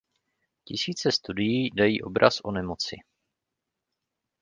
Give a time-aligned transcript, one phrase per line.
[0.63, 2.95] Tisíce studií dají obraz o nemoci.